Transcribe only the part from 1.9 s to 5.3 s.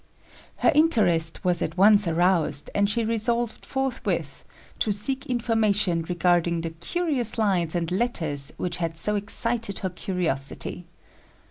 aroused; and she resolved forthwith to seek